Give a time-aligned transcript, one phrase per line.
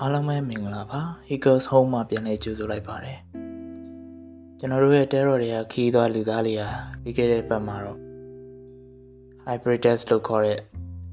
[0.00, 1.00] အားလုံးပဲမင်္ဂလာပါ
[1.32, 3.18] Eagles Home မှာပြန်လည်ကြိုဆိုလိုက်ပါတယ်
[4.58, 6.68] ကျွန်တော်တို့ရဲ့ terror တွေကခီးသွားလူသားလေးဟာ
[7.02, 7.98] ပြီးခဲ့တဲ့ပတ်မှာတော့
[9.46, 10.58] Hybrides လို့ခေါ်တဲ့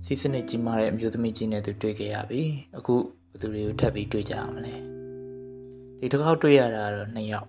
[0.05, 2.41] စီးစနစ်ကြီးမားတဲ့အမျိုးသမီးကြီးနဲ့သူတွေ့ခဲ့ရပြီ
[2.77, 2.95] အခု
[3.29, 4.75] ဘယ်သူတွေကိုထပ်ပြီးတွေ့ကြရမလဲ
[5.99, 7.47] ဒီတစ်ခေါက်တွေ့ရတာကတော့နှစ်ယောက်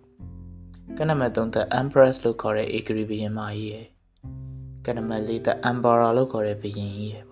[0.98, 3.86] ကနမသုံးသက် Empress လို့ခေါ်တဲ့ Agri ဘရင်မကြီးရယ်
[4.86, 7.31] ကနမလေးသက် Emperor လို့ခေါ်တဲ့ဘရင်ကြီးရယ်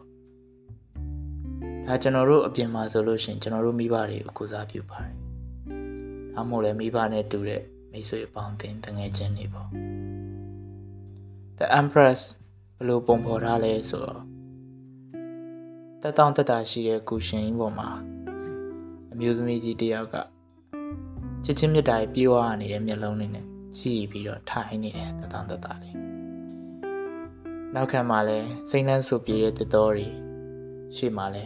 [1.87, 5.15] ဒါကျွန်တော်တို့အပြင်မှာဆိုလို့ရှိရင်ကျွန်တော်တို့မိဘတွေကိုကိုစားပြုပါတယ်။
[6.35, 7.63] ဒါမှမဟုတ်လည်းမိဘနဲ့တူတဲ့
[7.93, 9.69] မိတ်ဆွေအပေါင်းအသင်းတငယ်ချင်းတွေပေါ့။
[11.59, 12.21] The Empress
[12.77, 14.23] ဘယ်လိုပုံဖော်ထားလဲဆိုတော့
[16.03, 17.89] တက်တောင့်တက်တာရှိတဲ့ကုရှင်ကြီးပေါ်မှာ
[19.13, 20.17] အမျိုးသမီးကြီးတယောက်က
[21.45, 23.47] ချစ်ချင်းမြတ်တာပြေဝနေတဲ့မျက်လုံးလေးနဲ့
[23.79, 25.97] ကြည့်ပြီးတော့ထိုင်နေတယ်တက်တောင့်တက်တာလေး
[27.75, 28.39] နောက်ခံမှာလဲ
[28.71, 30.09] စိမ့်နှန်းဆူပြေတဲ့တတော်တွေ
[30.97, 31.45] ရှေ့မှာလဲ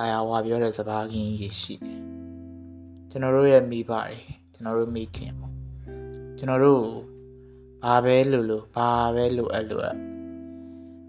[0.00, 2.00] တာယာဝါပြောတဲ့စကားကင်းကြီးရှိတယ်
[3.10, 4.18] ကျွန်တော်တို့ရဲ့မိဘတွေ
[4.52, 5.54] ကျွန်တော်တို့မိခင်ပေါ့
[6.38, 6.84] ကျွန်တော်တို့
[7.84, 9.82] ဘာပဲလို့လို့ဘာပဲလို့အဲ့လို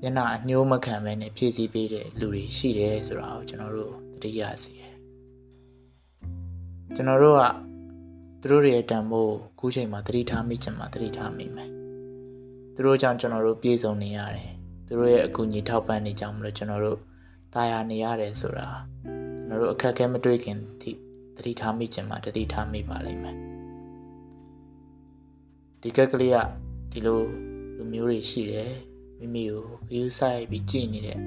[0.02, 4.96] မျက်နှာအညှိုးမခံပဲနဲ့ဖြည့်ဆည်းပေးတဲ့လူတွေရှိတယ်ဆိုတာကိုကျွန်တော်တို့သတိရစေတယ်
[6.96, 7.44] ကျွန်တော်တို့က
[8.42, 11.70] သူတို့ရဲ့တန်ဖိုးခုချိန်မှာသတိထားမိချင်မှသတိထားမိမယ်
[12.76, 14.50] သူတို့ကြောင့်ကျွန်တော်တို့ပြေဆုံးနေရတယ်
[14.88, 17.00] သူတို့ရဲ့အကူအညီထောက်ပံ့နေကြမလို့ကျွန်တော်တို့
[17.54, 18.68] တာယာနေရတယ်ဆိုတာ
[19.48, 20.92] ကျွန်တော်တို့အခက်အခဲမတွေ့ခင်ထိ
[21.36, 23.36] သတိထားမိချင်မှသတိထားမိပါလိမ့်မယ်
[25.82, 26.38] ဒီကက်ကလေးက
[26.92, 27.20] ဒီလို
[27.78, 28.72] လူမျိုးတွေရှိတယ်
[29.20, 31.20] မိမိကိုဂရုစိုက်ပြီးကြည်နေတဲ့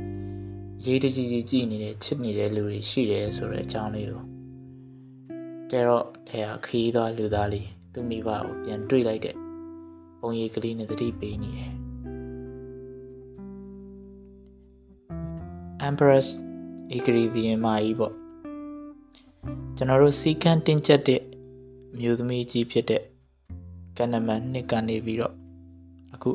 [0.84, 4.22] ရေးတကြီးကြီးကြည်နေတဲ့ချစ်နေတဲ့လူတွေရှိတယ်ဆိုတဲ့အကြောင်းလေးကို
[5.70, 9.36] တဲတော့တဲဟာခီးသွားလူသားလေးသူမိဘကိုပြန်တွေ့လိုက်တဲ့
[10.20, 11.83] ပုံရိပ်ကလေးနဲ့သတိပေးနေတယ်
[15.88, 16.28] Empress
[16.96, 18.14] Agri ဘီယင်မကြီးပေါ့
[19.76, 21.20] ကျွန်တော်တို့စီကန်းတင်းကျပ်တဲ့
[21.92, 23.02] အမျိုးသမီးကြီးဖြစ်တဲ့
[23.96, 25.34] ကနမန်နှစ်ကနေပြီးတော့
[26.14, 26.30] အခု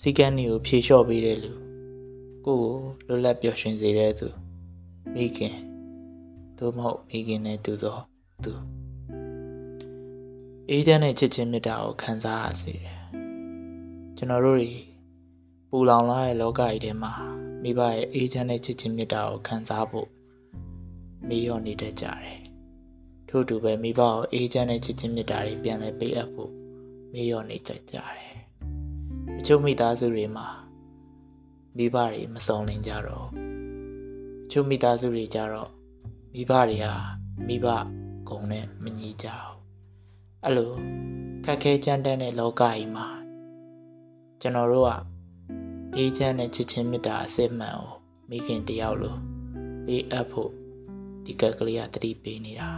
[0.00, 1.52] စီကန်းတွေကိုဖြေလျှော့ပေးတဲ့လူ
[2.44, 2.70] ကိုကို
[3.06, 4.28] လွတ်လပ်ပျော်ရွှင်စေတဲ့သူ
[5.14, 5.54] မိခင်
[6.58, 7.98] သို့မဟုတ်မိခင်နဲ့တူသော
[8.44, 8.52] သူ
[10.68, 12.98] အေးချမ်းတဲ့ချစ်ချင်းမေတ္တာကိုခံစားရစေတယ်
[14.16, 14.72] ကျွန်တော်တို့တွေ
[15.68, 20.08] ပူလောင်လာတဲ့လောကကြီးထဲမှာ မိဘရဲ့အေးချမ်းတဲ့ချစ်ချင်းမေတ္တာကိုခံစားဖို့
[21.28, 22.40] မေးလျော့နေတတ်ကြတယ်။
[23.28, 26.52] ထို့တူပဲမိဘကိုအေးချမ်းတဲ့ချစ်ချင်းမေတ္တာတွေပြန်လဲပေးအပ်ဖို့
[27.12, 28.36] မေးလျော့နေတတ်ကြတယ်။
[29.38, 30.46] အချို့မိသားစုတွေမှာ
[31.76, 33.28] မိဘတွေမစုံလင်ကြတော့
[34.46, 35.70] အချို့မိသားစုတွေကြတော့
[36.34, 36.94] မိဘတွေဟာ
[37.46, 37.66] မိဘ
[38.28, 39.54] ဂုံနဲ့မညီကြဘူး။
[40.44, 40.72] အဲ့လို
[41.44, 43.06] ခက်ခဲကြမ်းတမ်းတဲ့လောကကြီးမှာ
[44.40, 45.11] ကျွန်တော်တို့က
[45.96, 47.90] အေးချမ်းတဲ့ချစ်ချင်းမေတ္တာအစစ်မှန်ကို
[48.28, 49.16] မိခင်တယောက်လို
[49.86, 50.50] ပေးအပ်ဖို့
[51.24, 52.70] ဒီကက်ကလေးကတတိပေးနေတာ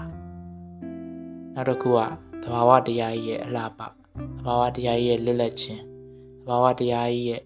[1.54, 2.00] နောက်တစ်ခုက
[2.42, 5.82] သဘာဝတရားကြီးရဲ့အလှပသဘာဝတရားကြီးရဲ့လွတ်လပ်ခြင်း
[6.44, 7.42] သဘာဝတရားကြီးရဲ့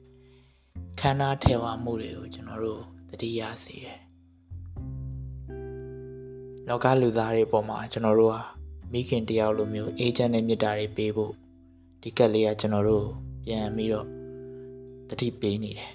[1.00, 4.00] ခန္ဓာထဲဝမှုတွေကိုကျွန်တော်တို့တတိယစေတယ်
[6.68, 8.42] လောကလူသားတွေပေါ်မှာကျွန်တော်တို့ဟာ
[8.92, 11.32] မိခင်တယောက်လိုမျိုးအေးချမ်းတဲ့မေတ္တာတွေပေးဖို့
[12.02, 13.06] ဒီကက်လေးကကျွန်တော်တို့
[13.44, 14.17] ပြန်ပြီးတော့
[15.10, 15.92] တတိပေးနေတယ်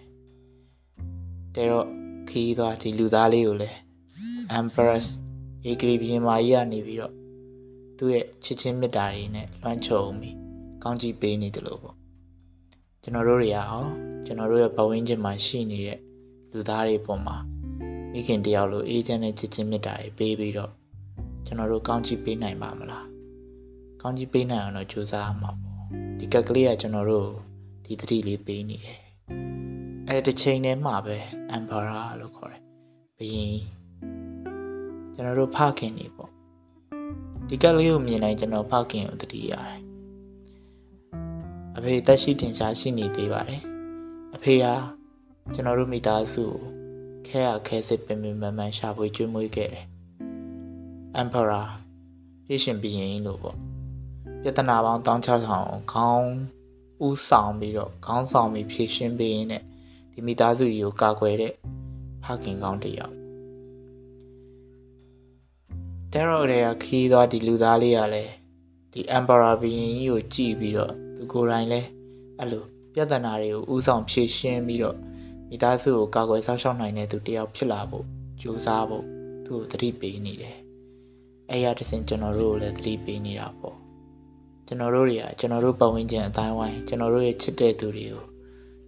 [1.56, 1.88] တဲတော့
[2.30, 3.78] ခီးသွားဒီလူသားလေးကိုလည်း
[4.60, 5.08] Empress
[5.70, 7.14] ဧကရီဘရင်မာကြီးကနေပြီးတော့
[7.98, 10.36] သူ့ရဲ့ချစ်ချင်းမေတ္တာတွေနဲ့လွှမ်းခြုံပြီး
[10.84, 11.96] ကောင်းချီးပေးနေတယ်လို့ပေါ့
[13.02, 13.84] ကျွန်တော်တို့တွေရော
[14.26, 16.00] ကျွန်တော်တို့ရဲ့ဘဝင်းချင်းမှာရှိနေတဲ့
[16.52, 17.38] လူသားတွေပေါ်မှာ
[18.12, 20.72] မိခင်တယောက်လိုအေးချမ်းတဲ့ချစ်ချင်းမေတ္တာတွေပေးပြီးတော့
[21.46, 23.06] ကျွန်တော်တို့ကောင်းချီးပေးနိုင်ပါမလား
[24.02, 25.78] ကောင်းချီးပေးနိုင်အောင်တော့ကြိုးစားရမှာပေါ့
[26.20, 27.28] ဒီကက်ကလေးကကျွန်တော်တို့
[27.86, 29.03] ဒီသတိလေးပေးနေတယ်
[30.10, 31.18] အဲ့ဒီတစ်ချိန်တည်းမှာပဲ
[31.56, 32.62] Emperor လို့ခေါ်တယ်
[33.18, 33.58] ဘယင်
[35.14, 36.32] ကျွန်တော်တို့ဖခင်နေပေါ့
[37.48, 39.80] ဒီကက်လေးကိုမြင်လိုက်ကျွန်တော်ဖခင်ကိုတတိရတယ်
[41.78, 43.62] အဖေတက်ရှိတင်ရှားရှိနေသေးပါတယ်
[44.36, 44.74] အဖေဟာ
[45.54, 46.60] ကျွန်တော်တို့မိသားစုကို
[47.28, 49.86] ခဲရခဲစစ်ပင်ပင်မန်မန်ရှာဖွေကျွေးမွေးခဲ့တယ်
[51.22, 51.68] Emperor
[52.46, 53.58] ပြည်ရှင်ဘီရင်လို့ပေါ့
[54.42, 56.30] ပြဿနာပေါင်း16000ခေါင်း
[57.08, 59.64] ဥဆောင်ပြီးတော့ခေါင်းဆောင်ပြီးဖြည့်ရှင်းပေးရင်းနဲ့
[60.14, 61.54] ဒီမိသားစုကြီးကိုကာကွယ်တဲ့
[62.24, 63.16] ဖခင်ကောင်းတစ်ယောက်
[66.12, 68.34] တဲရော်တွေကခီးသွားဒီလူသားလေးကလည်း
[68.94, 71.82] ဒီ Emperor ဘီရင်ကြီးကိုကြည့်ပြီးတော့သူကိုယ်တိုင်လဲ
[72.40, 72.64] အဲ့လို
[72.94, 74.98] ပြဿနာတွေကိုဥဆောင်ဖြည့်ရှင်းပြီးတော့
[75.50, 78.06] မိသားစုကိုကာကွယ်စောင့်ရှောက်နိုင်တဲ့သူတစ်ယောက်ဖြစ်လာဖို့
[78.42, 79.06] ကြိုးစားဖို့
[79.46, 80.58] သူ့ကိုသတိပေးနေတယ်။
[81.50, 83.78] အဲ့ရတစ်စင်ကျွန်တော်တို့ကိုလည်းသတိပေးနေတာပေါ့။
[84.68, 88.33] ကျွန်တော်တို့တွေကကျွန်တော်တို့ပတ်ဝန်းကျင်အတိုင်းဝိုင်းကျွန်တော်တို့ရဲ့ချစ်တဲ့သူတွေကို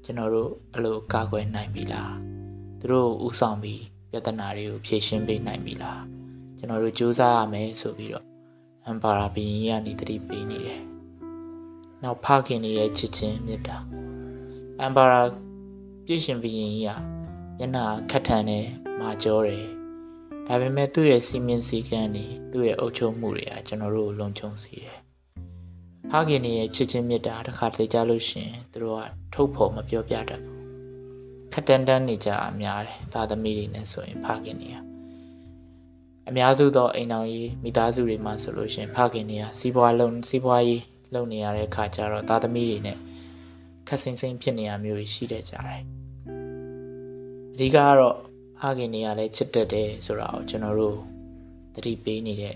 [0.05, 2.11] ကျွန်တော်တို့အဲ့လိုကာကွယ်နိုင်ပြီလား။
[2.79, 3.81] သူတို့ဥဆောင်ပြီး
[4.11, 6.01] ပြဿနာတွေကိုဖြေရှင်းပေးနိုင်ပြီလား။
[6.57, 8.25] ကျွန်ကျွန်တော်တို့စူးစမ်းရမယ်ဆိုပြီးတော့
[8.85, 10.81] အမ်ပါရာဘီရင်ကနေတတိပေးနေတယ်
[12.03, 13.77] နောက်ဖခင်တွေရဲ့ချစ်ချင်းမေတ္တာ
[14.79, 15.21] အမ်ပါရာ
[16.05, 16.91] ပြည့်ရှင်ဘီရင်ကြီးက
[17.57, 18.65] မျက်နှာခက်ထန်တယ်
[18.99, 19.65] မာကြောတယ်
[20.47, 25.04] ဒါပေမဲ့သူ့ရဲ့စီမင်းစည်းကမ်းတွေသူ့ရဲ့အုပ်ချုပ်မှုတွေကကျွန်တော်တို့ကိုလုံခြုံစေတယ်
[26.15, 30.55] ဖခင်တွေရဲ့ချစ်ချင်းမေတ္တာတစ်ခါတလေကြားလို့ရှရင်သူတို့ကထုတ်ဖော်မပြောပြတတ်ဘူး
[31.53, 34.77] ခက်တန်တန်နေကြအများတယ်သာသမီတွေနဲ့ဆိုရင်ဖခင်တွေက
[36.27, 40.83] အများစုသောအိမ်တော်ကြီးမိသားစုတွေမှာဆိုလို့ရှရင်ဖခင်တွေကစီးပွားလုံးစီးပွားရေး
[41.13, 42.97] လုပ်နေရတဲ့ခါကျတော့သာသမီတွေနဲ့
[43.87, 45.81] ခက်ဆင်းဆင်းဖြစ်နေရမျိုးရှိတတ်ကြတယ်
[47.53, 48.17] အဓိကကတော့
[48.59, 50.97] ဖခင်တွေကလည်းချစ်တတ်တယ်ဆိုတာကိုကျွန်တော်တို့
[51.73, 52.55] သတိပေးနေတဲ့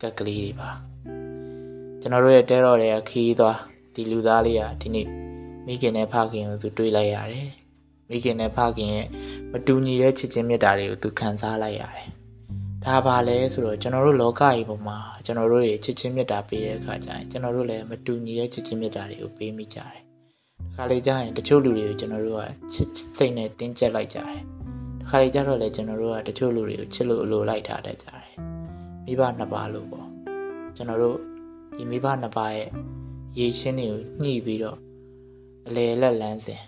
[0.00, 0.93] ကက်ကလေးတွေပါ
[2.04, 3.58] ကျွန်တော်တို့ရဲ့တဲတော်တွေကခီးသွား
[3.94, 5.08] ဒီလူသားလေးကဒီနေ့
[5.66, 7.48] မိခင်နဲ့ဖခင်ကိုသူတွေးလိုက်ရတယ်
[8.08, 9.06] မိခင်နဲ့ဖခင်ရဲ့
[9.52, 12.08] မတူညီတဲ့ချစ်ချင်းမြတ်တာတွေကိုသူခံစားလိုက်ရတယ်
[12.84, 24.40] ဒါပါလဲဆိုတော့ကျွန်တော်တို့လောကကြီးပေါ်မှာကျွန်တော်တို့တွေချစ်ချင်းမြတ်တာပေးတဲ့အခါကျရင်ကျွန်တော်တို့လည်းမတူညီတဲ့ချစ်ချင်းမြတ်တာတွေကိုပေးမိကြတယ်။ဒီခါလေးကျရင်တချို့လူတွေကိုကျွန်တော်တို့ကချစ်စိတ်နဲ့တင်းကျပ်လိုက်ကြတယ်။
[24.98, 28.26] ဒီခါလေးကျတော့လည်းကျွန်တော်တို့ကတချို့လူတွေကိုချစ်လို့အလိုလိုက်ထားတတ်ကြတယ်။
[29.04, 30.06] မိဘနှစ်ပါးလို့ပေါ့။
[30.76, 31.18] ကျွန်တော်တို့
[31.76, 32.70] ဒီမိဘနှစ်ပါးရဲ့
[33.38, 34.78] ရေချင်းတွေကိုညှိပြီးတော့
[35.66, 36.62] အလေလက်လန်းစဉ်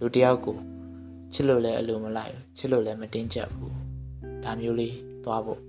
[0.00, 0.58] လူတယောက်ကို
[1.32, 3.72] ချစ်လို့လည်းအလိုမလိုက်ဘူးချစ်လို့လည်းမတင်းကျပ်ဘူး။
[4.44, 5.60] ဒါမျိုးလေးသွားဖို့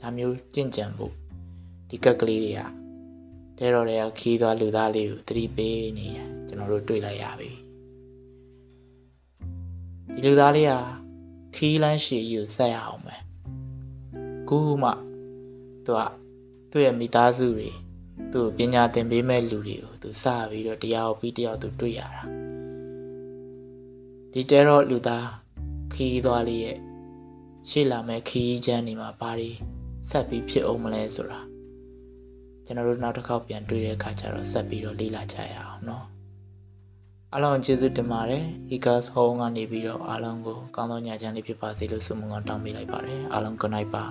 [0.00, 1.12] ဒါမျိုးကြင့်ကြံဖို့
[1.88, 2.60] ဒီကက်ကလေးတွေက
[3.58, 7.50] တဲတော်တွေကခီးသွားလူသားလေးကိုသတိပေးနေတယ်ကျွန်တော်တို့တွေ့လိုက်ရပြီ
[10.14, 10.72] ဒီလူသားလေးက
[11.54, 13.22] ခီးလန်းရှည်ကြီးကိုဆက်ရအောင်မယ်
[14.48, 14.90] ခုမှ
[15.84, 16.00] သူက
[16.70, 17.70] သူ့ရဲ့မိသားစုတွေ
[18.33, 22.23] သူ့ပညာသင်ပေးမဲ့လူတွေကိုသူစပြီးတော့တရားပြီးတရားသူတွေ့ရတာ
[24.31, 25.27] ဒီတဲတော်လူသား
[25.93, 26.77] ခီးသွားလေးရဲ့
[27.69, 29.51] ရှေ့လာမဲ့ခီးချမ်းနေမှာဘာတွေ
[30.09, 31.41] ဆက်ပြီးဖြစ်အောင်မလဲဆိုတာ
[32.65, 36.03] ကျွန်တော်တို့နောက်တစ်ခေါက်ပြန်တွေ့တဲ့အခါကျတော့ဆက်ပြီးတော့လေ့လာကြရအောင်เนาะ
[37.33, 44.05] အားလုံးကျေးဇူးတင်ပါတယ် Eagles Home ကနေပြီးတော့အားလုံးကိုကောင်းသောညချမ်းလေးဖြစ်ပါစေလို့ဆုမွန်ကောင်းတောင်းပေးလိုက်ပါတယ်အားလုံး good night ပါ